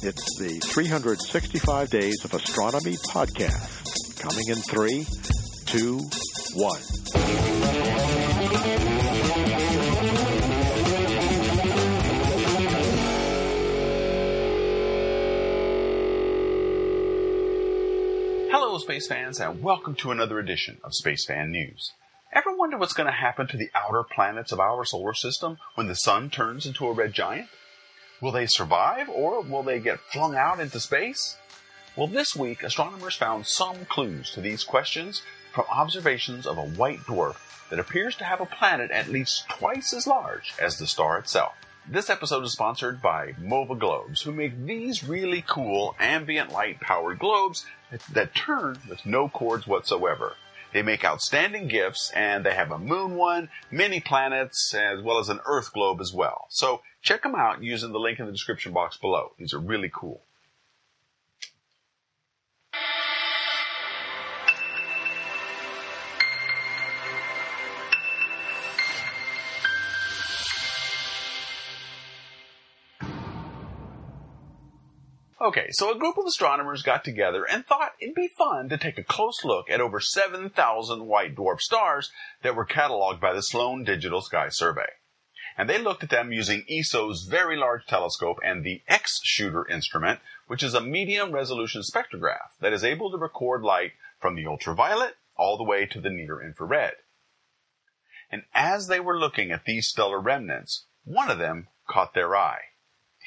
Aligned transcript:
It's 0.00 0.38
the 0.38 0.60
365 0.60 1.90
Days 1.90 2.24
of 2.24 2.32
Astronomy 2.32 2.94
podcast. 3.10 4.20
Coming 4.20 4.48
in 4.48 4.56
three, 4.56 5.06
two, 5.66 5.98
one. 6.54 7.88
Hello, 18.50 18.78
space 18.78 19.06
fans, 19.06 19.40
and 19.40 19.62
welcome 19.62 19.94
to 19.96 20.10
another 20.10 20.38
edition 20.38 20.78
of 20.84 20.94
Space 20.94 21.24
Fan 21.26 21.50
News. 21.50 21.92
Ever 22.32 22.54
wonder 22.56 22.76
what's 22.76 22.92
going 22.92 23.06
to 23.06 23.12
happen 23.12 23.46
to 23.48 23.56
the 23.56 23.70
outer 23.74 24.02
planets 24.02 24.52
of 24.52 24.60
our 24.60 24.84
solar 24.84 25.14
system 25.14 25.58
when 25.74 25.86
the 25.86 25.94
sun 25.94 26.30
turns 26.30 26.66
into 26.66 26.86
a 26.86 26.92
red 26.92 27.12
giant? 27.12 27.48
Will 28.20 28.32
they 28.32 28.46
survive, 28.46 29.08
or 29.08 29.40
will 29.42 29.62
they 29.62 29.78
get 29.78 30.00
flung 30.00 30.34
out 30.34 30.58
into 30.58 30.80
space? 30.80 31.36
Well, 31.96 32.08
this 32.08 32.34
week, 32.34 32.62
astronomers 32.62 33.14
found 33.14 33.46
some 33.46 33.84
clues 33.84 34.30
to 34.32 34.40
these 34.40 34.64
questions 34.64 35.22
from 35.52 35.64
observations 35.70 36.46
of 36.46 36.58
a 36.58 36.66
white 36.66 37.00
dwarf 37.00 37.36
that 37.70 37.78
appears 37.78 38.16
to 38.16 38.24
have 38.24 38.40
a 38.40 38.46
planet 38.46 38.90
at 38.90 39.08
least 39.08 39.48
twice 39.48 39.92
as 39.92 40.06
large 40.06 40.54
as 40.60 40.78
the 40.78 40.86
star 40.86 41.18
itself. 41.18 41.54
This 41.90 42.10
episode 42.10 42.44
is 42.44 42.52
sponsored 42.52 43.00
by 43.00 43.34
MOVA 43.38 43.76
Globes, 43.76 44.22
who 44.22 44.32
make 44.32 44.66
these 44.66 45.04
really 45.04 45.42
cool 45.46 45.94
ambient 45.98 46.52
light 46.52 46.80
powered 46.80 47.18
globes 47.18 47.64
that, 48.12 48.34
turn 48.34 48.78
with 48.88 49.06
no 49.06 49.28
cords 49.28 49.66
whatsoever. 49.66 50.34
They 50.74 50.82
make 50.82 51.04
outstanding 51.04 51.66
gifts, 51.68 52.12
and 52.14 52.44
they 52.44 52.54
have 52.54 52.70
a 52.70 52.78
moon 52.78 53.14
one, 53.14 53.48
many 53.70 54.00
planets, 54.00 54.74
as 54.74 55.00
well 55.00 55.18
as 55.18 55.30
an 55.30 55.40
Earth 55.46 55.72
globe 55.72 56.00
as 56.00 56.12
well. 56.12 56.46
So 56.50 56.82
check 57.02 57.22
them 57.22 57.34
out 57.34 57.62
using 57.62 57.92
the 57.92 57.98
link 57.98 58.18
in 58.18 58.26
the 58.26 58.32
description 58.32 58.72
box 58.72 58.96
below. 58.96 59.32
These 59.38 59.54
are 59.54 59.60
really 59.60 59.90
cool. 59.92 60.22
Okay, 75.40 75.68
so 75.70 75.90
a 75.90 75.98
group 75.98 76.18
of 76.18 76.26
astronomers 76.26 76.82
got 76.82 77.04
together 77.04 77.44
and 77.48 77.64
thought 77.64 77.92
it'd 78.00 78.14
be 78.14 78.28
fun 78.28 78.68
to 78.68 78.76
take 78.76 78.98
a 78.98 79.04
close 79.04 79.44
look 79.44 79.70
at 79.70 79.80
over 79.80 80.00
7,000 80.00 81.06
white 81.06 81.36
dwarf 81.36 81.60
stars 81.60 82.10
that 82.42 82.56
were 82.56 82.66
cataloged 82.66 83.20
by 83.20 83.32
the 83.32 83.42
Sloan 83.42 83.84
Digital 83.84 84.20
Sky 84.20 84.48
Survey. 84.50 84.97
And 85.58 85.68
they 85.68 85.78
looked 85.78 86.04
at 86.04 86.10
them 86.10 86.32
using 86.32 86.64
ESO's 86.70 87.24
Very 87.24 87.56
Large 87.56 87.86
Telescope 87.86 88.38
and 88.44 88.62
the 88.62 88.80
X 88.86 89.20
Shooter 89.24 89.68
instrument, 89.68 90.20
which 90.46 90.62
is 90.62 90.72
a 90.72 90.80
medium 90.80 91.32
resolution 91.32 91.82
spectrograph 91.82 92.56
that 92.60 92.72
is 92.72 92.84
able 92.84 93.10
to 93.10 93.18
record 93.18 93.64
light 93.64 93.92
from 94.20 94.36
the 94.36 94.46
ultraviolet 94.46 95.16
all 95.36 95.56
the 95.56 95.64
way 95.64 95.84
to 95.84 96.00
the 96.00 96.10
near 96.10 96.40
infrared. 96.40 96.94
And 98.30 98.44
as 98.54 98.86
they 98.86 99.00
were 99.00 99.18
looking 99.18 99.50
at 99.50 99.64
these 99.64 99.88
stellar 99.88 100.20
remnants, 100.20 100.86
one 101.04 101.28
of 101.28 101.38
them 101.38 101.66
caught 101.88 102.14
their 102.14 102.36
eye. 102.36 102.60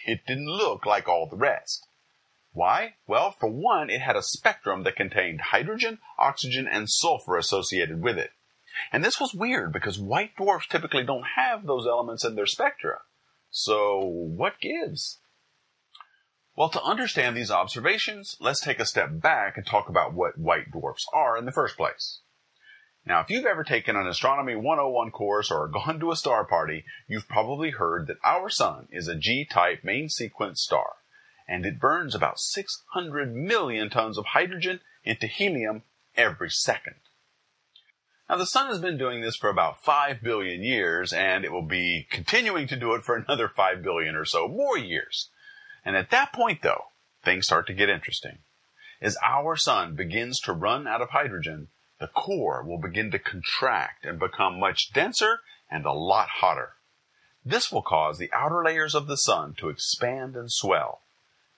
It 0.06 0.22
didn't 0.26 0.48
look 0.48 0.86
like 0.86 1.10
all 1.10 1.28
the 1.28 1.36
rest. 1.36 1.86
Why? 2.54 2.96
Well, 3.08 3.32
for 3.32 3.50
one, 3.50 3.90
it 3.90 4.02
had 4.02 4.16
a 4.16 4.24
spectrum 4.24 4.84
that 4.84 4.96
contained 4.96 5.42
hydrogen, 5.42 6.00
oxygen, 6.18 6.68
and 6.68 6.90
sulfur 6.90 7.38
associated 7.38 8.02
with 8.02 8.18
it. 8.18 8.32
And 8.92 9.04
this 9.04 9.20
was 9.20 9.34
weird 9.34 9.74
because 9.74 10.00
white 10.00 10.36
dwarfs 10.36 10.68
typically 10.68 11.04
don't 11.04 11.26
have 11.36 11.66
those 11.66 11.86
elements 11.88 12.24
in 12.26 12.36
their 12.36 12.46
spectra. 12.46 13.00
So, 13.50 14.00
what 14.06 14.60
gives? 14.62 15.20
Well, 16.56 16.70
to 16.70 16.82
understand 16.84 17.36
these 17.36 17.52
observations, 17.52 18.38
let's 18.40 18.62
take 18.62 18.80
a 18.80 18.86
step 18.86 19.10
back 19.22 19.58
and 19.58 19.66
talk 19.66 19.90
about 19.90 20.14
what 20.14 20.38
white 20.38 20.72
dwarfs 20.72 21.06
are 21.14 21.38
in 21.38 21.46
the 21.46 21.52
first 21.52 21.78
place. 21.78 22.20
Now, 23.06 23.22
if 23.22 23.30
you've 23.30 23.46
ever 23.46 23.64
taken 23.64 23.96
an 23.96 24.08
Astronomy 24.08 24.56
101 24.56 25.12
course 25.12 25.50
or 25.50 25.68
gone 25.68 26.00
to 26.00 26.12
a 26.12 26.16
star 26.16 26.46
party, 26.46 26.86
you've 27.08 27.28
probably 27.28 27.72
heard 27.72 28.08
that 28.08 28.20
our 28.24 28.50
Sun 28.50 28.88
is 28.92 29.08
a 29.08 29.16
G-type 29.16 29.84
main 29.84 30.08
sequence 30.08 30.62
star 30.62 30.98
and 31.52 31.66
it 31.66 31.82
burns 31.82 32.16
about 32.16 32.40
600 32.40 33.36
million 33.36 33.90
tons 33.90 34.18
of 34.18 34.28
hydrogen 34.28 34.80
into 35.04 35.28
helium 35.28 35.84
every 36.16 36.50
second. 36.50 36.96
Now, 38.32 38.38
the 38.38 38.46
sun 38.46 38.68
has 38.68 38.80
been 38.80 38.98
doing 38.98 39.20
this 39.20 39.36
for 39.36 39.50
about 39.50 39.84
5 39.84 40.22
billion 40.24 40.64
years, 40.64 41.12
and 41.12 41.44
it 41.44 41.52
will 41.52 41.68
be 41.68 42.08
continuing 42.10 42.66
to 42.68 42.78
do 42.78 42.94
it 42.94 43.04
for 43.04 43.18
another 43.18 43.50
5 43.50 43.84
billion 43.84 44.16
or 44.16 44.24
so 44.24 44.48
more 44.48 44.78
years. 44.78 45.28
And 45.84 45.98
at 45.98 46.12
that 46.12 46.32
point, 46.32 46.62
though, 46.62 46.86
things 47.26 47.46
start 47.46 47.68
to 47.68 47.74
get 47.74 47.90
interesting. 47.90 48.38
As 49.02 49.18
our 49.22 49.58
sun 49.58 49.96
begins 49.96 50.40
to 50.42 50.54
run 50.54 50.88
out 50.88 51.02
of 51.02 51.10
hydrogen, 51.10 51.68
the 52.00 52.08
core 52.08 52.64
will 52.64 52.78
begin 52.78 53.12
to 53.12 53.20
contract 53.20 54.06
and 54.06 54.18
become 54.18 54.58
much 54.58 54.94
denser 54.94 55.42
and 55.70 55.86
a 55.86 55.92
lot 55.92 56.30
hotter. 56.30 56.76
This 57.44 57.70
will 57.70 57.82
cause 57.82 58.18
the 58.18 58.32
outer 58.32 58.64
layers 58.64 58.96
of 58.96 59.08
the 59.08 59.18
sun 59.18 59.56
to 59.58 59.68
expand 59.68 60.38
and 60.38 60.50
swell, 60.50 61.02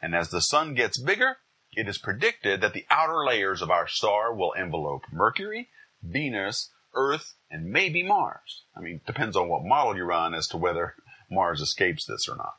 and 0.02 0.16
as 0.16 0.30
the 0.30 0.42
sun 0.42 0.74
gets 0.74 1.00
bigger, 1.00 1.38
it 1.74 1.88
is 1.88 2.00
predicted 2.00 2.62
that 2.62 2.74
the 2.74 2.88
outer 2.90 3.24
layers 3.24 3.62
of 3.62 3.70
our 3.70 3.88
star 3.88 4.34
will 4.34 4.56
envelope 4.58 5.04
Mercury, 5.12 5.70
Venus, 6.04 6.72
Earth, 6.94 7.36
and 7.50 7.66
maybe 7.72 8.04
Mars. 8.04 8.64
I 8.76 8.82
mean, 8.82 9.02
depends 9.06 9.36
on 9.36 9.50
what 9.50 9.64
model 9.64 9.96
you're 9.96 10.12
on 10.12 10.34
as 10.34 10.48
to 10.48 10.58
whether 10.58 10.96
Mars 11.32 11.62
escapes 11.62 12.06
this 12.06 12.28
or 12.30 12.36
not. 12.36 12.58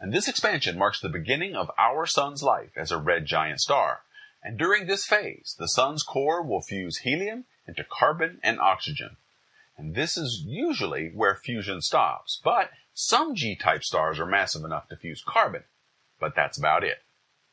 And 0.00 0.12
this 0.12 0.28
expansion 0.28 0.76
marks 0.76 1.00
the 1.00 1.08
beginning 1.08 1.54
of 1.54 1.70
our 1.78 2.06
sun's 2.06 2.42
life 2.42 2.72
as 2.76 2.90
a 2.90 2.98
red 2.98 3.26
giant 3.26 3.60
star. 3.60 4.00
And 4.42 4.58
during 4.58 4.86
this 4.86 5.06
phase, 5.06 5.54
the 5.58 5.68
sun's 5.68 6.02
core 6.02 6.42
will 6.42 6.62
fuse 6.62 6.98
helium 6.98 7.44
into 7.68 7.86
carbon 7.88 8.40
and 8.42 8.58
oxygen. 8.58 9.16
And 9.78 9.94
this 9.94 10.16
is 10.16 10.42
usually 10.44 11.12
where 11.14 11.36
fusion 11.36 11.80
stops. 11.80 12.40
But 12.42 12.70
some 12.92 13.36
G-type 13.36 13.84
stars 13.84 14.18
are 14.18 14.26
massive 14.26 14.64
enough 14.64 14.88
to 14.88 14.96
fuse 14.96 15.22
carbon 15.24 15.62
but 16.22 16.36
that's 16.36 16.56
about 16.56 16.84
it. 16.84 16.98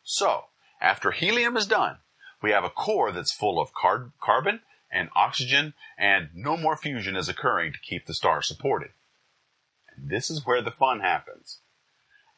So, 0.03 0.43
after 0.79 1.09
helium 1.09 1.57
is 1.57 1.65
done, 1.65 1.97
we 2.41 2.51
have 2.51 2.63
a 2.63 2.69
core 2.69 3.11
that's 3.11 3.33
full 3.33 3.59
of 3.59 3.73
car- 3.73 4.13
carbon 4.21 4.61
and 4.91 5.09
oxygen, 5.15 5.73
and 5.97 6.29
no 6.33 6.57
more 6.57 6.75
fusion 6.75 7.15
is 7.15 7.29
occurring 7.29 7.73
to 7.73 7.79
keep 7.79 8.05
the 8.05 8.13
star 8.13 8.41
supported. 8.41 8.91
And 9.95 10.09
this 10.09 10.29
is 10.29 10.45
where 10.45 10.61
the 10.61 10.71
fun 10.71 10.99
happens. 11.01 11.59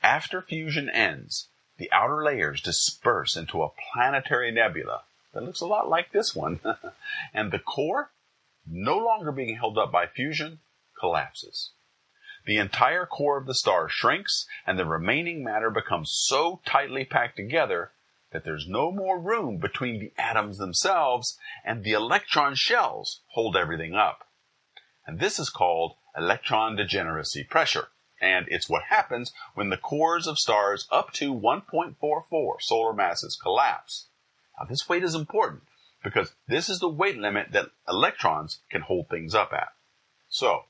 After 0.03 0.41
fusion 0.41 0.89
ends, 0.89 1.47
the 1.77 1.91
outer 1.91 2.23
layers 2.23 2.61
disperse 2.61 3.35
into 3.35 3.63
a 3.63 3.71
planetary 3.93 4.51
nebula 4.51 5.03
that 5.33 5.43
looks 5.43 5.61
a 5.61 5.65
lot 5.65 5.87
like 5.87 6.11
this 6.11 6.35
one, 6.35 6.59
and 7.33 7.51
the 7.51 7.59
core, 7.59 8.11
no 8.67 8.97
longer 8.97 9.31
being 9.31 9.55
held 9.55 9.77
up 9.77 9.91
by 9.91 10.05
fusion, 10.07 10.59
collapses. 10.99 11.71
The 12.45 12.57
entire 12.57 13.05
core 13.05 13.37
of 13.37 13.45
the 13.45 13.53
star 13.53 13.87
shrinks, 13.87 14.47
and 14.65 14.77
the 14.77 14.85
remaining 14.85 15.43
matter 15.43 15.69
becomes 15.69 16.11
so 16.11 16.61
tightly 16.65 17.05
packed 17.05 17.37
together 17.37 17.91
that 18.31 18.43
there's 18.43 18.67
no 18.67 18.91
more 18.91 19.19
room 19.19 19.57
between 19.57 19.99
the 19.99 20.13
atoms 20.17 20.57
themselves, 20.57 21.37
and 21.65 21.83
the 21.83 21.91
electron 21.91 22.55
shells 22.55 23.21
hold 23.27 23.55
everything 23.55 23.93
up. 23.93 24.27
And 25.05 25.19
this 25.19 25.39
is 25.39 25.49
called 25.49 25.95
electron 26.15 26.75
degeneracy 26.75 27.43
pressure. 27.43 27.89
And 28.21 28.45
it's 28.49 28.69
what 28.69 28.83
happens 28.83 29.33
when 29.55 29.69
the 29.69 29.77
cores 29.77 30.27
of 30.27 30.37
stars 30.37 30.87
up 30.91 31.11
to 31.13 31.33
1.44 31.33 32.61
solar 32.61 32.93
masses 32.93 33.37
collapse. 33.41 34.07
Now, 34.59 34.65
this 34.69 34.87
weight 34.87 35.03
is 35.03 35.15
important 35.15 35.63
because 36.03 36.33
this 36.47 36.69
is 36.69 36.79
the 36.79 36.89
weight 36.89 37.17
limit 37.17 37.51
that 37.51 37.71
electrons 37.87 38.59
can 38.69 38.81
hold 38.81 39.09
things 39.09 39.33
up 39.33 39.51
at. 39.53 39.69
So, 40.29 40.65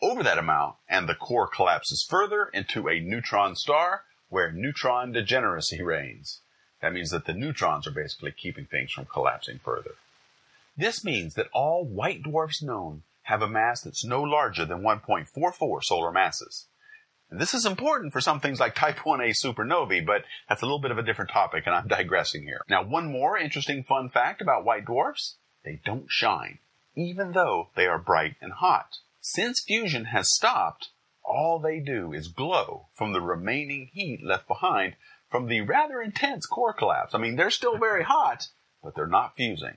over 0.00 0.22
that 0.22 0.38
amount, 0.38 0.76
and 0.88 1.08
the 1.08 1.14
core 1.14 1.48
collapses 1.48 2.06
further 2.08 2.46
into 2.46 2.88
a 2.88 3.00
neutron 3.00 3.54
star 3.54 4.04
where 4.28 4.52
neutron 4.52 5.12
degeneracy 5.12 5.82
reigns. 5.82 6.40
That 6.80 6.92
means 6.92 7.10
that 7.10 7.26
the 7.26 7.34
neutrons 7.34 7.86
are 7.86 7.92
basically 7.92 8.32
keeping 8.32 8.66
things 8.66 8.92
from 8.92 9.06
collapsing 9.06 9.58
further. 9.58 9.94
This 10.76 11.04
means 11.04 11.34
that 11.34 11.48
all 11.52 11.84
white 11.84 12.22
dwarfs 12.22 12.62
known 12.62 13.02
have 13.22 13.42
a 13.42 13.48
mass 13.48 13.82
that's 13.82 14.04
no 14.04 14.22
larger 14.22 14.64
than 14.64 14.82
1.44 14.82 15.82
solar 15.82 16.12
masses. 16.12 16.66
And 17.30 17.40
this 17.40 17.52
is 17.52 17.66
important 17.66 18.12
for 18.12 18.20
some 18.20 18.40
things 18.40 18.58
like 18.58 18.74
type 18.74 18.98
1a 18.98 19.34
supernovae, 19.44 20.06
but 20.06 20.24
that's 20.48 20.62
a 20.62 20.64
little 20.64 20.78
bit 20.78 20.90
of 20.90 20.98
a 20.98 21.02
different 21.02 21.30
topic 21.30 21.64
and 21.66 21.74
I'm 21.74 21.88
digressing 21.88 22.44
here. 22.44 22.62
Now, 22.68 22.84
one 22.84 23.10
more 23.10 23.36
interesting 23.36 23.82
fun 23.82 24.08
fact 24.08 24.40
about 24.40 24.64
white 24.64 24.86
dwarfs. 24.86 25.36
They 25.64 25.80
don't 25.84 26.06
shine, 26.08 26.60
even 26.94 27.32
though 27.32 27.68
they 27.74 27.86
are 27.86 27.98
bright 27.98 28.36
and 28.40 28.52
hot. 28.52 28.98
Since 29.20 29.64
fusion 29.66 30.06
has 30.06 30.32
stopped, 30.32 30.88
all 31.22 31.58
they 31.58 31.80
do 31.80 32.14
is 32.14 32.28
glow 32.28 32.86
from 32.94 33.12
the 33.12 33.20
remaining 33.20 33.90
heat 33.92 34.22
left 34.24 34.48
behind 34.48 34.94
from 35.30 35.46
the 35.46 35.60
rather 35.60 36.00
intense 36.00 36.46
core 36.46 36.72
collapse. 36.72 37.14
I 37.14 37.18
mean, 37.18 37.36
they're 37.36 37.50
still 37.50 37.78
very 37.78 38.04
hot, 38.04 38.48
but 38.82 38.94
they're 38.94 39.06
not 39.06 39.36
fusing. 39.36 39.76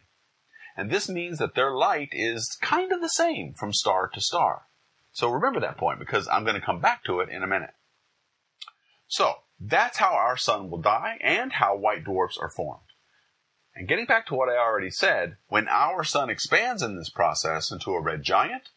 And 0.77 0.89
this 0.89 1.09
means 1.09 1.38
that 1.39 1.56
their 1.56 1.71
light 1.71 2.09
is 2.12 2.57
kind 2.62 2.92
of 2.92 3.01
the 3.01 3.09
same 3.09 3.53
from 3.53 3.74
star 3.74 4.07
to 4.07 4.21
star. 4.21 4.63
So 5.12 5.30
remember 5.30 5.59
that 5.59 5.77
point 5.77 6.00
because 6.00 6.27
I'm 6.30 6.44
going 6.44 6.56
to 6.56 6.65
come 6.65 6.80
back 6.80 7.03
to 7.06 7.19
it 7.19 7.30
in 7.30 7.44
a 7.44 7.48
minute. 7.48 7.74
So, 9.07 9.39
That's 9.59 10.00
how 10.00 10.13
our 10.13 10.38
sun 10.38 10.71
will 10.71 10.81
die 10.81 11.19
and 11.21 11.54
how 11.54 11.75
white 11.75 12.04
dwarfs 12.04 12.38
are 12.38 12.50
formed. 12.50 12.88
And 13.75 13.88
getting 13.88 14.06
back 14.06 14.25
to 14.27 14.36
what 14.36 14.50
I 14.50 14.57
already 14.57 14.89
said, 14.89 15.38
when 15.50 15.68
our 15.68 16.04
sun 16.04 16.30
expands 16.30 16.81
in 16.81 16.97
this 16.97 17.09
process 17.09 17.71
into 17.71 17.92
a 17.92 18.01
red 18.01 18.24
giant, 18.24 18.69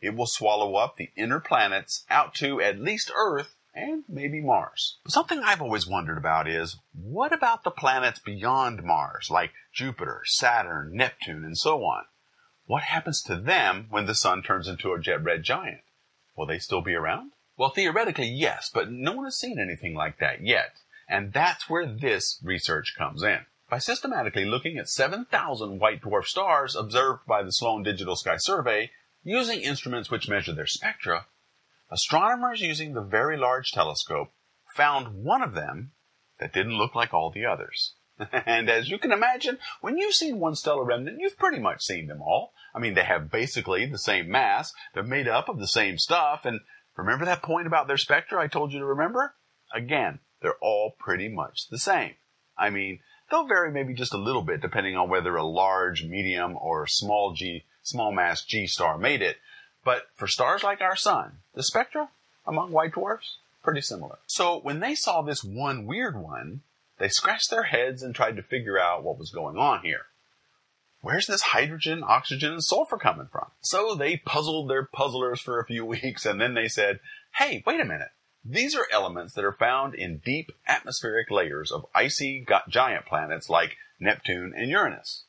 it 0.00 0.14
will 0.14 0.26
swallow 0.26 0.74
up 0.74 0.96
the 0.96 1.10
inner 1.16 1.40
planets 1.40 2.04
out 2.10 2.34
to 2.34 2.60
at 2.60 2.78
least 2.78 3.10
Earth 3.16 3.56
and 3.76 4.04
maybe 4.08 4.40
Mars. 4.40 4.96
Something 5.06 5.40
I've 5.40 5.60
always 5.60 5.86
wondered 5.86 6.16
about 6.16 6.48
is 6.48 6.78
what 6.94 7.32
about 7.32 7.62
the 7.62 7.70
planets 7.70 8.18
beyond 8.18 8.82
Mars, 8.82 9.30
like 9.30 9.52
Jupiter, 9.72 10.22
Saturn, 10.24 10.90
Neptune, 10.94 11.44
and 11.44 11.56
so 11.56 11.84
on? 11.84 12.04
What 12.64 12.84
happens 12.84 13.22
to 13.24 13.36
them 13.36 13.86
when 13.90 14.06
the 14.06 14.14
sun 14.14 14.42
turns 14.42 14.66
into 14.66 14.92
a 14.92 14.98
jet 14.98 15.22
red 15.22 15.42
giant? 15.42 15.82
Will 16.36 16.46
they 16.46 16.58
still 16.58 16.80
be 16.80 16.94
around? 16.94 17.32
Well, 17.56 17.70
theoretically, 17.70 18.28
yes, 18.28 18.70
but 18.72 18.90
no 18.90 19.12
one 19.12 19.24
has 19.26 19.38
seen 19.38 19.58
anything 19.58 19.94
like 19.94 20.18
that 20.18 20.42
yet. 20.42 20.76
And 21.08 21.32
that's 21.32 21.70
where 21.70 21.86
this 21.86 22.40
research 22.42 22.94
comes 22.96 23.22
in. 23.22 23.40
By 23.70 23.78
systematically 23.78 24.44
looking 24.44 24.78
at 24.78 24.88
7,000 24.88 25.78
white 25.78 26.02
dwarf 26.02 26.24
stars 26.24 26.74
observed 26.74 27.26
by 27.26 27.42
the 27.42 27.52
Sloan 27.52 27.82
Digital 27.82 28.16
Sky 28.16 28.36
Survey, 28.36 28.90
using 29.22 29.60
instruments 29.60 30.10
which 30.10 30.28
measure 30.28 30.52
their 30.52 30.66
spectra, 30.66 31.26
astronomers 31.90 32.60
using 32.60 32.92
the 32.92 33.02
Very 33.02 33.36
Large 33.36 33.72
Telescope 33.72 34.32
found 34.74 35.24
one 35.24 35.42
of 35.42 35.54
them 35.54 35.92
that 36.40 36.52
didn't 36.52 36.76
look 36.76 36.94
like 36.94 37.14
all 37.14 37.30
the 37.30 37.46
others. 37.46 37.94
and 38.46 38.68
as 38.70 38.88
you 38.88 38.98
can 38.98 39.12
imagine, 39.12 39.58
when 39.80 39.98
you've 39.98 40.14
seen 40.14 40.38
one 40.38 40.54
stellar 40.54 40.84
remnant, 40.84 41.18
you've 41.20 41.38
pretty 41.38 41.58
much 41.58 41.82
seen 41.82 42.06
them 42.06 42.22
all. 42.22 42.52
I 42.74 42.78
mean, 42.78 42.94
they 42.94 43.04
have 43.04 43.30
basically 43.30 43.86
the 43.86 43.98
same 43.98 44.30
mass, 44.30 44.72
they're 44.94 45.02
made 45.02 45.28
up 45.28 45.48
of 45.48 45.58
the 45.58 45.66
same 45.66 45.98
stuff, 45.98 46.44
and 46.44 46.60
remember 46.96 47.24
that 47.24 47.42
point 47.42 47.66
about 47.66 47.88
their 47.88 47.96
spectra 47.96 48.40
I 48.40 48.48
told 48.48 48.72
you 48.72 48.78
to 48.80 48.86
remember? 48.86 49.34
Again, 49.74 50.20
they're 50.42 50.58
all 50.60 50.94
pretty 50.98 51.28
much 51.28 51.68
the 51.70 51.78
same. 51.78 52.14
I 52.58 52.70
mean, 52.70 53.00
They'll 53.30 53.46
vary 53.46 53.72
maybe 53.72 53.92
just 53.92 54.14
a 54.14 54.18
little 54.18 54.42
bit 54.42 54.60
depending 54.60 54.96
on 54.96 55.08
whether 55.08 55.34
a 55.34 55.44
large, 55.44 56.04
medium, 56.04 56.56
or 56.56 56.86
small 56.86 57.32
G, 57.32 57.64
small 57.82 58.12
mass 58.12 58.44
G 58.44 58.66
star 58.66 58.98
made 58.98 59.20
it. 59.20 59.38
But 59.86 60.08
for 60.16 60.26
stars 60.26 60.64
like 60.64 60.80
our 60.80 60.96
sun, 60.96 61.38
the 61.54 61.62
spectra 61.62 62.08
among 62.44 62.72
white 62.72 62.94
dwarfs, 62.94 63.36
pretty 63.62 63.82
similar. 63.82 64.18
So 64.26 64.58
when 64.58 64.80
they 64.80 64.96
saw 64.96 65.22
this 65.22 65.44
one 65.44 65.86
weird 65.86 66.20
one, 66.20 66.62
they 66.98 67.08
scratched 67.08 67.50
their 67.50 67.62
heads 67.62 68.02
and 68.02 68.12
tried 68.12 68.34
to 68.34 68.42
figure 68.42 68.80
out 68.80 69.04
what 69.04 69.16
was 69.16 69.30
going 69.30 69.56
on 69.56 69.82
here. 69.82 70.06
Where's 71.02 71.26
this 71.26 71.40
hydrogen, 71.40 72.02
oxygen, 72.04 72.52
and 72.52 72.64
sulfur 72.64 72.96
coming 72.96 73.28
from? 73.30 73.52
So 73.60 73.94
they 73.94 74.16
puzzled 74.16 74.68
their 74.68 74.82
puzzlers 74.82 75.40
for 75.40 75.60
a 75.60 75.66
few 75.66 75.84
weeks 75.94 76.26
and 76.26 76.40
then 76.40 76.54
they 76.54 76.66
said, 76.66 76.98
hey, 77.36 77.62
wait 77.64 77.80
a 77.80 77.84
minute. 77.84 78.10
These 78.44 78.74
are 78.74 78.88
elements 78.92 79.34
that 79.34 79.44
are 79.44 79.52
found 79.52 79.94
in 79.94 80.18
deep 80.18 80.50
atmospheric 80.66 81.30
layers 81.30 81.70
of 81.70 81.86
icy 81.94 82.44
giant 82.68 83.06
planets 83.06 83.48
like 83.48 83.76
Neptune 84.00 84.52
and 84.56 84.68
Uranus. 84.68 85.26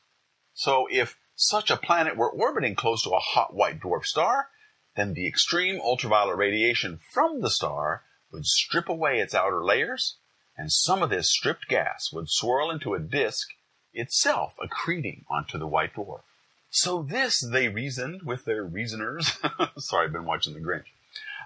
So 0.52 0.88
if 0.90 1.16
such 1.40 1.70
a 1.70 1.76
planet 1.76 2.16
were 2.16 2.30
orbiting 2.30 2.74
close 2.74 3.02
to 3.02 3.10
a 3.10 3.18
hot 3.18 3.54
white 3.54 3.80
dwarf 3.80 4.04
star, 4.04 4.48
then 4.96 5.14
the 5.14 5.26
extreme 5.26 5.80
ultraviolet 5.80 6.36
radiation 6.36 6.98
from 7.12 7.40
the 7.40 7.50
star 7.50 8.02
would 8.32 8.44
strip 8.44 8.88
away 8.88 9.20
its 9.20 9.34
outer 9.34 9.64
layers, 9.64 10.18
and 10.56 10.70
some 10.70 11.02
of 11.02 11.10
this 11.10 11.30
stripped 11.30 11.68
gas 11.68 12.10
would 12.12 12.28
swirl 12.28 12.70
into 12.70 12.94
a 12.94 12.98
disk, 12.98 13.48
itself 13.94 14.54
accreting 14.60 15.24
onto 15.30 15.58
the 15.58 15.66
white 15.66 15.94
dwarf. 15.94 16.22
So 16.70 17.02
this, 17.02 17.40
they 17.40 17.68
reasoned 17.68 18.22
with 18.24 18.44
their 18.44 18.64
reasoners. 18.64 19.38
Sorry, 19.78 20.06
I've 20.06 20.12
been 20.12 20.26
watching 20.26 20.52
The 20.52 20.60
Grinch 20.60 20.84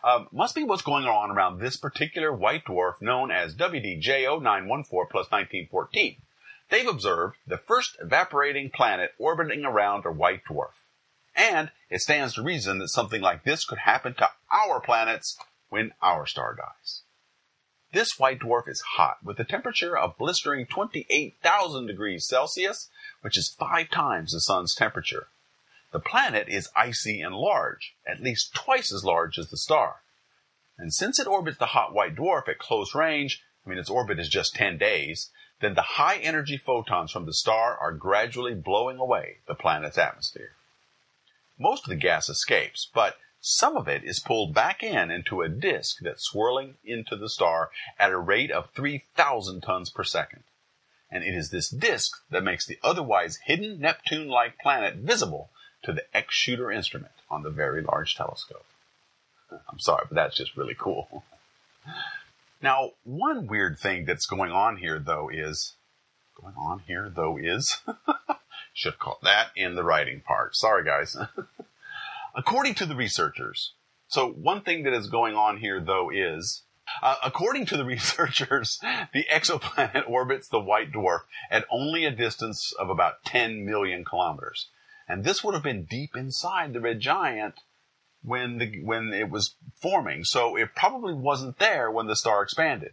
um, 0.05 0.29
must 0.33 0.55
be 0.55 0.65
what's 0.65 0.83
going 0.83 1.05
on 1.05 1.31
around 1.31 1.59
this 1.59 1.77
particular 1.77 2.33
white 2.33 2.65
dwarf 2.65 2.95
known 3.01 3.31
as 3.31 3.55
WDJ0914 3.55 4.87
plus 5.11 5.31
1914. 5.31 6.17
They've 6.73 6.89
observed 6.89 7.37
the 7.47 7.59
first 7.59 7.99
evaporating 8.01 8.71
planet 8.71 9.11
orbiting 9.19 9.67
around 9.67 10.07
a 10.07 10.11
white 10.11 10.43
dwarf. 10.47 10.73
And 11.37 11.71
it 11.91 12.01
stands 12.01 12.33
to 12.35 12.43
reason 12.43 12.79
that 12.79 12.89
something 12.89 13.21
like 13.21 13.45
this 13.45 13.67
could 13.67 13.81
happen 13.81 14.15
to 14.15 14.31
our 14.51 14.81
planets 14.81 15.37
when 15.69 15.93
our 16.01 16.25
star 16.27 16.55
dies. 16.55 17.03
This 17.93 18.19
white 18.19 18.39
dwarf 18.39 18.69
is 18.69 18.83
hot 18.97 19.19
with 19.23 19.39
a 19.39 19.45
temperature 19.45 19.95
of 19.95 20.17
blistering 20.17 20.65
28,000 20.65 21.89
degrees 21.89 22.27
Celsius, 22.27 22.89
which 23.21 23.37
is 23.37 23.55
five 23.59 23.91
times 23.91 24.33
the 24.33 24.41
sun's 24.41 24.75
temperature. 24.75 25.27
The 25.93 26.01
planet 26.01 26.49
is 26.49 26.71
icy 26.75 27.21
and 27.21 27.35
large, 27.35 27.97
at 28.07 28.23
least 28.23 28.55
twice 28.55 28.91
as 28.95 29.05
large 29.05 29.39
as 29.39 29.51
the 29.51 29.59
star. 29.59 29.97
And 30.79 30.95
since 30.95 31.21
it 31.21 31.27
orbits 31.27 31.59
the 31.59 31.67
hot 31.67 31.93
white 31.93 32.17
dwarf 32.17 32.49
at 32.49 32.59
close 32.59 32.95
range, 32.95 33.43
I 33.67 33.69
mean 33.69 33.79
its 33.79 33.91
orbit 33.91 34.19
is 34.19 34.31
just 34.31 34.55
10 34.55 34.79
days, 34.79 35.31
then 35.63 35.75
the 35.75 35.83
high 35.83 36.17
energy 36.17 36.57
photons 36.57 37.13
from 37.13 37.25
the 37.25 37.33
star 37.33 37.77
are 37.79 37.93
gradually 37.93 38.53
blowing 38.53 38.99
away 38.99 39.37
the 39.47 39.55
planet's 39.55 39.97
atmosphere. 39.97 40.51
Most 41.57 41.85
of 41.85 41.91
the 41.91 41.97
gas 41.97 42.29
escapes, 42.29 42.91
but 42.93 43.17
some 43.41 43.77
of 43.77 43.87
it 43.87 44.03
is 44.03 44.19
pulled 44.19 44.53
back 44.53 44.83
in 44.83 45.11
into 45.13 45.41
a 45.41 45.49
disk 45.49 45.99
that's 46.03 46.25
swirling 46.25 46.75
into 46.85 47.15
the 47.15 47.29
star 47.29 47.71
at 47.97 48.11
a 48.11 48.19
rate 48.19 48.51
of 48.51 48.71
3,000 48.71 49.61
tons 49.61 49.89
per 49.89 50.03
second. 50.03 50.43
And 51.09 51.23
it 51.23 51.35
is 51.35 51.51
this 51.51 51.69
disk 51.69 52.11
that 52.31 52.43
makes 52.43 52.67
the 52.67 52.79
otherwise 52.83 53.39
hidden 53.45 53.79
Neptune-like 53.79 54.59
planet 54.59 54.97
visible 54.97 55.51
to 55.85 55.93
the 55.93 56.05
X 56.17 56.35
shooter 56.35 56.73
instrument 56.73 57.13
on 57.31 57.45
the 57.45 57.51
Very 57.51 57.83
Large 57.83 58.17
Telescope. 58.17 58.67
I'm 59.71 59.79
sorry, 59.79 60.07
but 60.09 60.17
that's 60.17 60.37
just 60.37 60.57
really 60.57 60.77
cool. 60.77 61.23
Now, 62.63 62.93
one 63.03 63.49
weird 63.49 63.79
thing 63.79 64.05
that's 64.05 64.27
going 64.27 64.53
on 64.53 64.77
here, 64.77 65.01
though, 65.01 65.29
is 65.29 65.75
going 66.41 66.55
on 66.57 66.81
here, 66.87 67.11
though, 67.15 67.37
is 67.37 67.79
should 68.73 68.99
call 68.99 69.19
that 69.23 69.49
in 69.57 69.75
the 69.75 69.83
writing 69.83 70.21
part. 70.21 70.55
Sorry, 70.55 70.85
guys. 70.85 71.17
according 72.35 72.75
to 72.75 72.87
the 72.87 72.95
researchers, 72.95 73.73
so 74.07 74.29
one 74.31 74.61
thing 74.61 74.85
that 74.85 74.93
is 74.93 75.09
going 75.09 75.35
on 75.35 75.57
here, 75.59 75.81
though, 75.81 76.11
is 76.11 76.63
uh, 77.03 77.17
according 77.25 77.67
to 77.67 77.77
the 77.77 77.85
researchers, 77.97 78.79
the 79.13 79.25
exoplanet 79.33 80.09
orbits 80.09 80.49
the 80.49 80.61
white 80.61 80.93
dwarf 80.93 81.21
at 81.51 81.67
only 81.71 82.05
a 82.05 82.11
distance 82.11 82.73
of 82.79 82.91
about 82.91 83.25
10 83.25 83.65
million 83.65 84.05
kilometers. 84.05 84.69
And 85.09 85.25
this 85.25 85.43
would 85.43 85.55
have 85.55 85.63
been 85.65 85.85
deep 85.85 86.17
inside 86.17 86.73
the 86.73 86.81
red 86.81 87.01
giant 87.01 87.55
when 88.25 88.59
the, 88.59 88.83
when 88.83 89.13
it 89.13 89.31
was 89.31 89.55
forming. 89.81 90.25
So 90.25 90.57
it 90.57 90.75
probably 90.75 91.15
wasn't 91.15 91.59
there 91.59 91.91
when 91.91 92.07
the 92.07 92.17
star 92.17 92.43
expanded. 92.43 92.93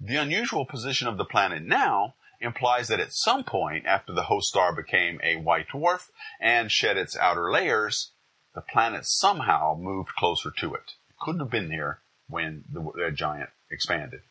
The 0.00 0.16
unusual 0.16 0.64
position 0.64 1.08
of 1.08 1.18
the 1.18 1.24
planet 1.24 1.62
now 1.62 2.14
implies 2.40 2.88
that 2.88 3.00
at 3.00 3.12
some 3.12 3.44
point 3.44 3.86
after 3.86 4.12
the 4.12 4.24
host 4.24 4.48
star 4.48 4.74
became 4.74 5.20
a 5.22 5.36
white 5.36 5.68
dwarf 5.68 6.08
and 6.40 6.72
shed 6.72 6.96
its 6.96 7.16
outer 7.16 7.50
layers, 7.50 8.12
the 8.54 8.62
planet 8.62 9.06
somehow 9.06 9.76
moved 9.78 10.14
closer 10.16 10.50
to 10.58 10.74
it. 10.74 10.94
It 11.08 11.18
couldn't 11.20 11.40
have 11.40 11.50
been 11.50 11.68
there 11.68 12.00
when 12.28 12.64
the, 12.72 12.80
the 12.96 13.10
giant 13.10 13.50
expanded. 13.70 14.22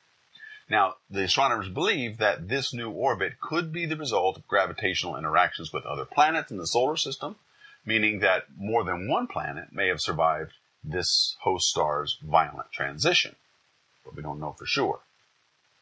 Now, 0.70 0.96
the 1.10 1.24
astronomers 1.24 1.70
believe 1.70 2.18
that 2.18 2.48
this 2.48 2.74
new 2.74 2.90
orbit 2.92 3.40
could 3.42 3.72
be 3.72 3.86
the 3.86 3.98
result 3.98 4.38
of 4.38 4.48
gravitational 4.48 5.18
interactions 5.18 5.74
with 5.74 5.86
other 5.86 6.06
planets 6.06 6.52
in 6.52 6.58
the 6.58 6.68
solar 6.68 6.96
system, 6.96 7.38
meaning 7.90 8.20
that 8.20 8.44
more 8.56 8.84
than 8.84 9.10
one 9.10 9.26
planet 9.26 9.74
may 9.74 9.88
have 9.88 10.00
survived 10.00 10.52
this 10.84 11.36
host 11.42 11.66
star's 11.66 12.20
violent 12.22 12.72
transition. 12.72 13.36
But 14.06 14.16
we 14.16 14.22
don't 14.22 14.40
know 14.40 14.56
for 14.58 14.68
sure. 14.68 15.00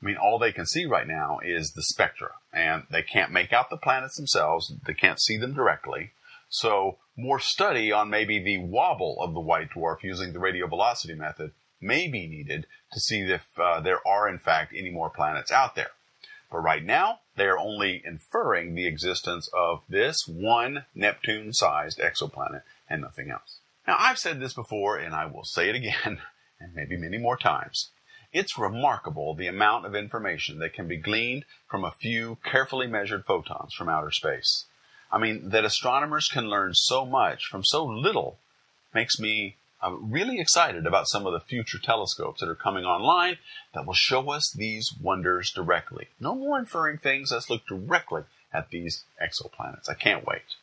I 0.01 0.05
mean, 0.05 0.15
all 0.15 0.39
they 0.39 0.53
can 0.53 0.65
see 0.65 0.85
right 0.85 1.05
now 1.05 1.39
is 1.43 1.73
the 1.73 1.83
spectra, 1.83 2.29
and 2.53 2.83
they 2.89 3.01
can't 3.01 3.33
make 3.33 3.51
out 3.51 3.69
the 3.69 3.75
planets 3.75 4.15
themselves. 4.15 4.73
They 4.85 4.93
can't 4.93 5.19
see 5.19 5.35
them 5.35 5.53
directly. 5.53 6.11
So 6.47 6.97
more 7.17 7.41
study 7.41 7.91
on 7.91 8.09
maybe 8.09 8.39
the 8.41 8.59
wobble 8.59 9.17
of 9.19 9.33
the 9.33 9.41
white 9.41 9.71
dwarf 9.71 10.01
using 10.01 10.31
the 10.31 10.39
radial 10.39 10.69
velocity 10.69 11.13
method 11.13 11.51
may 11.81 12.07
be 12.07 12.25
needed 12.25 12.67
to 12.93 12.99
see 13.01 13.21
if 13.21 13.47
uh, 13.59 13.81
there 13.81 13.99
are 14.07 14.29
in 14.29 14.39
fact 14.39 14.73
any 14.73 14.91
more 14.91 15.09
planets 15.09 15.51
out 15.51 15.75
there. 15.75 15.91
But 16.51 16.59
right 16.59 16.83
now, 16.83 17.19
they 17.35 17.45
are 17.45 17.57
only 17.57 18.01
inferring 18.05 18.73
the 18.73 18.87
existence 18.87 19.49
of 19.53 19.83
this 19.89 20.27
one 20.27 20.85
Neptune-sized 20.95 21.99
exoplanet 21.99 22.63
and 22.89 23.01
nothing 23.01 23.29
else. 23.29 23.59
Now, 23.85 23.97
I've 23.99 24.17
said 24.17 24.39
this 24.39 24.53
before 24.53 24.97
and 24.97 25.13
I 25.13 25.25
will 25.25 25.43
say 25.43 25.69
it 25.69 25.75
again, 25.75 26.21
and 26.59 26.73
maybe 26.73 26.97
many 26.97 27.17
more 27.17 27.37
times. 27.37 27.91
It's 28.33 28.57
remarkable 28.57 29.33
the 29.33 29.47
amount 29.47 29.85
of 29.85 29.95
information 29.95 30.59
that 30.59 30.73
can 30.73 30.87
be 30.87 30.97
gleaned 30.97 31.45
from 31.69 31.83
a 31.83 31.91
few 31.91 32.37
carefully 32.43 32.87
measured 32.87 33.25
photons 33.25 33.73
from 33.73 33.89
outer 33.89 34.11
space. 34.11 34.65
I 35.11 35.17
mean, 35.17 35.49
that 35.49 35.63
astronomers 35.63 36.27
can 36.27 36.49
learn 36.49 36.73
so 36.73 37.05
much 37.05 37.45
from 37.45 37.63
so 37.63 37.85
little 37.85 38.39
makes 38.93 39.19
me 39.19 39.55
I'm 39.81 40.11
really 40.11 40.39
excited 40.39 40.87
about 40.87 41.07
some 41.07 41.25
of 41.27 41.33
the 41.33 41.39
future 41.39 41.77
telescopes 41.77 42.41
that 42.41 42.49
are 42.49 42.55
coming 42.55 42.85
online 42.85 43.37
that 43.73 43.85
will 43.85 43.93
show 43.93 44.31
us 44.31 44.51
these 44.51 44.93
wonders 44.99 45.51
directly. 45.51 46.07
No 46.19 46.33
more 46.33 46.57
inferring 46.57 46.97
things, 46.97 47.31
let's 47.31 47.49
look 47.49 47.65
directly 47.67 48.23
at 48.51 48.69
these 48.69 49.03
exoplanets. 49.21 49.89
I 49.89 49.93
can't 49.93 50.25
wait. 50.25 50.55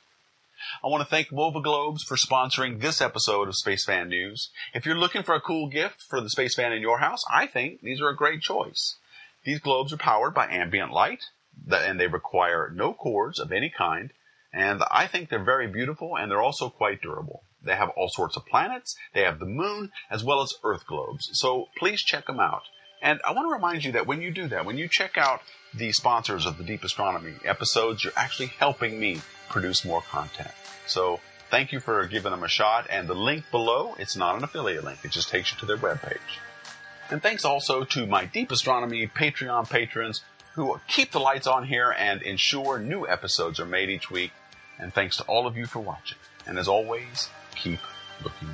I 0.82 0.88
want 0.88 1.02
to 1.02 1.08
thank 1.08 1.30
MOVA 1.30 1.60
Globes 1.60 2.02
for 2.02 2.16
sponsoring 2.16 2.80
this 2.80 3.00
episode 3.00 3.48
of 3.48 3.56
Space 3.56 3.84
Fan 3.84 4.08
News. 4.08 4.50
If 4.72 4.86
you're 4.86 4.96
looking 4.96 5.22
for 5.22 5.34
a 5.34 5.40
cool 5.40 5.68
gift 5.68 6.02
for 6.02 6.20
the 6.20 6.30
Space 6.30 6.54
Fan 6.54 6.72
in 6.72 6.80
your 6.82 6.98
house, 6.98 7.22
I 7.32 7.46
think 7.46 7.82
these 7.82 8.00
are 8.00 8.08
a 8.08 8.16
great 8.16 8.40
choice. 8.40 8.96
These 9.44 9.60
globes 9.60 9.92
are 9.92 9.98
powered 9.98 10.34
by 10.34 10.48
ambient 10.48 10.90
light, 10.90 11.24
and 11.70 12.00
they 12.00 12.06
require 12.06 12.72
no 12.74 12.94
cords 12.94 13.38
of 13.38 13.52
any 13.52 13.68
kind, 13.68 14.12
and 14.52 14.82
I 14.90 15.06
think 15.06 15.28
they're 15.28 15.42
very 15.42 15.66
beautiful 15.66 16.16
and 16.16 16.30
they're 16.30 16.42
also 16.42 16.70
quite 16.70 17.02
durable. 17.02 17.42
They 17.64 17.76
have 17.76 17.90
all 17.90 18.08
sorts 18.08 18.36
of 18.36 18.46
planets, 18.46 18.96
they 19.14 19.22
have 19.22 19.38
the 19.38 19.46
moon, 19.46 19.90
as 20.10 20.22
well 20.22 20.42
as 20.42 20.54
Earth 20.62 20.86
globes. 20.86 21.30
So 21.32 21.68
please 21.76 22.02
check 22.02 22.26
them 22.26 22.40
out. 22.40 22.62
And 23.02 23.20
I 23.26 23.32
want 23.32 23.46
to 23.46 23.52
remind 23.52 23.84
you 23.84 23.92
that 23.92 24.06
when 24.06 24.22
you 24.22 24.30
do 24.30 24.48
that, 24.48 24.64
when 24.64 24.78
you 24.78 24.88
check 24.88 25.18
out 25.18 25.42
the 25.74 25.92
sponsors 25.92 26.46
of 26.46 26.56
the 26.56 26.64
Deep 26.64 26.84
Astronomy 26.84 27.34
episodes, 27.44 28.02
you're 28.02 28.14
actually 28.16 28.46
helping 28.46 28.98
me 28.98 29.20
produce 29.50 29.84
more 29.84 30.00
content. 30.00 30.50
So 30.86 31.20
thank 31.50 31.70
you 31.70 31.80
for 31.80 32.06
giving 32.06 32.30
them 32.30 32.42
a 32.42 32.48
shot. 32.48 32.86
And 32.88 33.06
the 33.06 33.14
link 33.14 33.44
below, 33.50 33.94
it's 33.98 34.16
not 34.16 34.36
an 34.36 34.44
affiliate 34.44 34.84
link. 34.84 35.00
It 35.04 35.10
just 35.10 35.28
takes 35.28 35.52
you 35.52 35.58
to 35.58 35.66
their 35.66 35.76
webpage. 35.76 36.16
And 37.10 37.22
thanks 37.22 37.44
also 37.44 37.84
to 37.84 38.06
my 38.06 38.24
Deep 38.24 38.50
Astronomy 38.50 39.06
Patreon 39.06 39.68
patrons 39.68 40.22
who 40.54 40.80
keep 40.88 41.12
the 41.12 41.20
lights 41.20 41.46
on 41.46 41.66
here 41.66 41.94
and 41.98 42.22
ensure 42.22 42.78
new 42.78 43.06
episodes 43.06 43.60
are 43.60 43.66
made 43.66 43.90
each 43.90 44.10
week. 44.10 44.32
And 44.78 44.94
thanks 44.94 45.18
to 45.18 45.24
all 45.24 45.46
of 45.46 45.56
you 45.56 45.66
for 45.66 45.80
watching. 45.80 46.18
And 46.46 46.58
as 46.58 46.68
always, 46.68 47.28
keep 47.56 47.80
looking. 48.22 48.48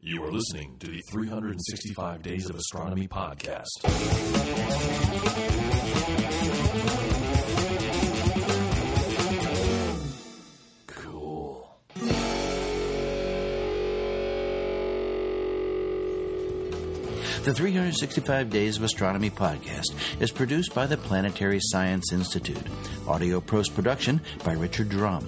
You 0.00 0.24
are 0.24 0.30
listening 0.30 0.78
to 0.78 0.86
the 0.86 1.02
365 1.10 2.22
Days 2.22 2.48
of 2.48 2.56
Astronomy 2.56 3.08
podcast. 3.08 3.66
The 17.48 17.54
365 17.54 18.50
Days 18.50 18.76
of 18.76 18.82
Astronomy 18.82 19.30
podcast 19.30 19.94
is 20.20 20.30
produced 20.30 20.74
by 20.74 20.84
the 20.84 20.98
Planetary 20.98 21.60
Science 21.62 22.12
Institute. 22.12 22.62
Audio 23.08 23.40
post 23.40 23.74
production 23.74 24.20
by 24.44 24.52
Richard 24.52 24.90
Drumm. 24.90 25.24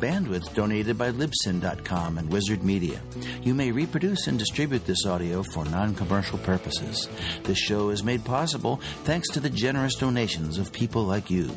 Bandwidth 0.00 0.52
donated 0.52 0.98
by 0.98 1.12
Libsyn.com 1.12 2.18
and 2.18 2.28
Wizzard 2.28 2.64
Media. 2.64 3.00
You 3.42 3.54
may 3.54 3.70
reproduce 3.70 4.26
and 4.26 4.36
distribute 4.36 4.84
this 4.84 5.06
audio 5.06 5.44
for 5.44 5.64
non 5.66 5.94
commercial 5.94 6.38
purposes. 6.38 7.08
This 7.44 7.58
show 7.58 7.90
is 7.90 8.02
made 8.02 8.24
possible 8.24 8.80
thanks 9.04 9.28
to 9.30 9.38
the 9.40 9.48
generous 9.48 9.94
donations 9.94 10.58
of 10.58 10.72
people 10.72 11.04
like 11.04 11.30
you. 11.30 11.48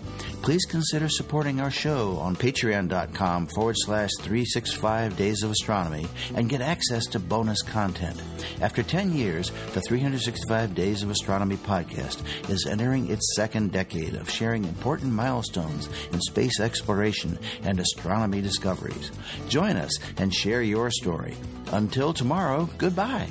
Please 0.44 0.64
consider 0.66 1.10
supporting 1.10 1.60
our 1.60 1.72
show 1.72 2.18
on 2.18 2.36
patreon.com 2.36 3.48
forward 3.48 3.76
slash 3.80 4.12
365 4.20 5.18
Days 5.18 5.42
of 5.42 5.50
Astronomy 5.50 6.06
and 6.36 6.50
get 6.50 6.62
access 6.62 7.08
to 7.08 7.20
bonus 7.20 7.64
content. 7.64 8.22
After 8.62 8.84
10 8.84 9.16
years, 9.16 9.52
the 9.74 9.82
365 9.82 10.76
Days 10.76 11.02
of 11.02 11.10
Astronomy 11.10 11.58
podcast 11.58 12.22
is 12.48 12.68
entering 12.68 13.10
its 13.10 13.36
second 13.36 13.72
decade 13.72 14.14
of 14.14 14.30
sharing 14.30 14.66
important 14.66 15.12
milestones 15.12 15.63
in 16.12 16.22
space 16.22 16.60
exploration 16.60 17.38
and 17.64 17.80
astronomy 17.80 18.42
discoveries. 18.42 19.12
Join 19.48 19.78
us 19.78 19.92
and 20.18 20.34
share 20.34 20.62
your 20.62 20.92
story. 20.92 21.36
Until 21.72 22.14
tomorrow, 22.14 22.70
goodbye. 22.78 23.30